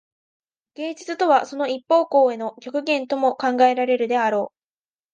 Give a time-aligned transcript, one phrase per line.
[0.73, 4.57] 芸術とはその一方向への極限とも考えられるであろう。